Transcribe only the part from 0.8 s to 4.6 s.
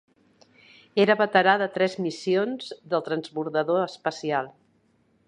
Era veterà de tres missions del transbordador espacial.